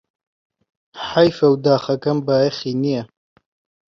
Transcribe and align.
حەیفه 1.09 1.45
و 1.51 1.55
داخەکەم 1.65 2.17
بایەخی 2.27 2.73
نییە 2.81 3.03